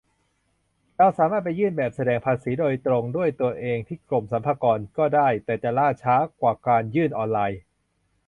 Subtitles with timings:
[0.97, 7.59] เราสามารถไปยื่นแบบแสดงภาษีโดยตรงด้วยตัวเองที่กรมสรรพากรก็ได้ แต่อาจจะล่าช้ากว่าการยื่นออนไลน์